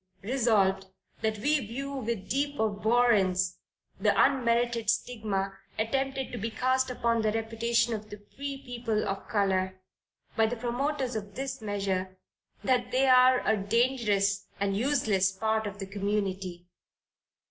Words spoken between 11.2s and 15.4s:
this measure, "that they are a dangerous and useless